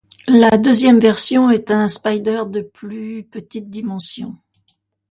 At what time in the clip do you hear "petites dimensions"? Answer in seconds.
3.23-4.35